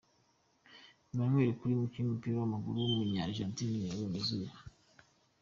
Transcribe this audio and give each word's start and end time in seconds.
Emmanuel 1.11 1.51
Culio, 1.57 1.75
umukinnyi 1.77 2.07
w’umupira 2.07 2.35
w’amaguru 2.37 2.75
w’umunya 2.79 3.21
Argentine 3.27 3.83
yabonye 3.85 4.17
izuba. 4.21 4.55